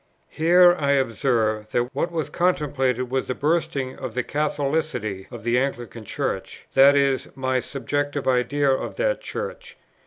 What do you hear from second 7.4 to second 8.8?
subjective idea